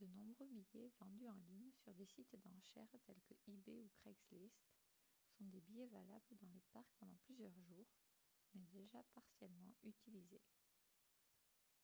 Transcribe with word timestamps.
de 0.00 0.06
nombreux 0.08 0.46
billets 0.48 0.90
vendus 0.98 1.28
en 1.28 1.36
ligne 1.38 1.70
sur 1.70 1.94
des 1.94 2.04
sites 2.04 2.34
d'enchères 2.42 2.98
tels 3.06 3.20
que 3.28 3.34
ebay 3.46 3.80
ou 3.80 3.88
craigslist 4.02 4.58
sont 5.28 5.44
des 5.44 5.60
billets 5.60 5.86
valables 5.86 6.36
dans 6.40 6.48
les 6.52 6.62
parcs 6.72 6.96
pendant 6.98 7.14
plusieurs 7.26 7.56
jours 7.60 7.86
mais 8.56 8.66
déjà 8.72 9.04
partiellement 9.14 9.72
utilisés 9.84 10.42